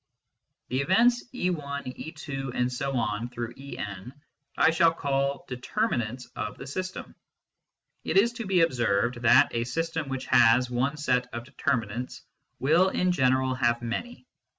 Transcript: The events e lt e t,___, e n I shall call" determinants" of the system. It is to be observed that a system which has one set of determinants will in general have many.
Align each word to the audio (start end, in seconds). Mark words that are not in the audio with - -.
The 0.69 0.81
events 0.81 1.25
e 1.31 1.51
lt 1.51 1.85
e 1.85 2.11
t,___, 2.11 2.33
e 3.55 3.77
n 3.77 4.21
I 4.57 4.71
shall 4.71 4.93
call" 4.95 5.45
determinants" 5.47 6.25
of 6.45 6.57
the 6.57 6.65
system. 6.65 7.13
It 8.03 8.17
is 8.17 8.33
to 8.33 8.47
be 8.47 8.61
observed 8.61 9.21
that 9.21 9.53
a 9.53 9.63
system 9.63 10.09
which 10.09 10.25
has 10.25 10.71
one 10.71 10.97
set 10.97 11.31
of 11.35 11.43
determinants 11.43 12.23
will 12.57 12.89
in 12.89 13.11
general 13.11 13.53
have 13.53 13.83
many. 13.83 14.25